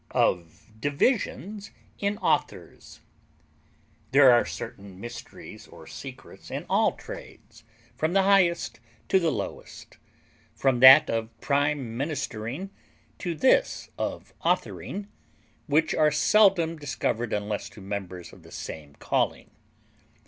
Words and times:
Of 0.09 0.71
Divisions 0.79 1.69
in 1.99 2.17
Authors. 2.17 3.01
There 4.13 4.31
are 4.31 4.47
certain 4.47 4.99
mysteries 4.99 5.67
or 5.67 5.85
secrets 5.85 6.49
in 6.49 6.65
all 6.67 6.93
trades, 6.93 7.63
from 7.95 8.13
the 8.13 8.23
highest 8.23 8.79
to 9.09 9.19
the 9.19 9.29
lowest, 9.29 9.99
from 10.55 10.79
that 10.79 11.07
of 11.07 11.39
prime 11.39 11.95
ministering 11.97 12.71
to 13.19 13.35
this 13.35 13.91
of 13.95 14.33
authoring, 14.43 15.05
which 15.67 15.93
are 15.93 16.09
seldom 16.09 16.77
discovered 16.79 17.31
unless 17.31 17.69
to 17.69 17.79
members 17.79 18.33
of 18.33 18.41
the 18.41 18.51
same 18.51 18.95
calling. 18.95 19.51